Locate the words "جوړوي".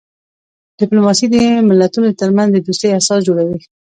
3.27-3.59